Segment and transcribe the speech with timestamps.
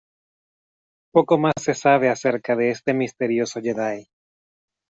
[1.11, 4.07] Poco más se sabe a cerca de este misterioso Jedi.